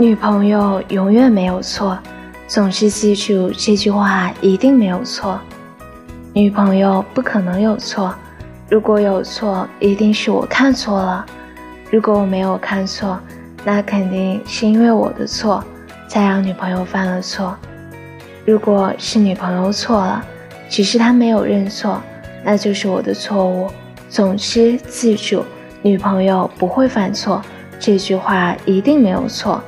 [0.00, 1.98] 女朋友永远没有错，
[2.48, 5.38] 总是记住这句话一定没有错。
[6.32, 8.14] 女朋友不可能有错，
[8.70, 11.26] 如果有错，一定是我看错了。
[11.90, 13.20] 如果我没有看错，
[13.62, 15.62] 那肯定是因为我的错，
[16.08, 17.54] 才让女朋友犯了错。
[18.46, 20.24] 如果是女朋友错了，
[20.70, 22.00] 只是她没有认错，
[22.42, 23.70] 那就是我的错误。
[24.08, 25.44] 总之，记住
[25.82, 27.42] 女朋友不会犯错，
[27.78, 29.62] 这句话一定没有错。